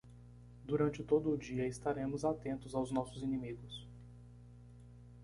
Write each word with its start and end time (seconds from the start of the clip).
Durante 0.65 1.03
todo 1.03 1.29
o 1.29 1.37
dia 1.37 1.67
estaremos 1.67 2.25
atentos 2.25 2.73
aos 2.73 2.91
nossos 2.91 3.21
inimigos. 3.21 3.87